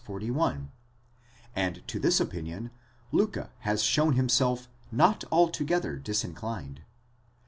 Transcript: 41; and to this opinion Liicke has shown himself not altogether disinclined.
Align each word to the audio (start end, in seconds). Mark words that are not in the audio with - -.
41; 0.03 0.71
and 1.55 1.87
to 1.87 1.99
this 1.99 2.19
opinion 2.19 2.71
Liicke 3.13 3.51
has 3.59 3.83
shown 3.83 4.13
himself 4.13 4.67
not 4.91 5.23
altogether 5.31 5.95
disinclined. 5.97 6.81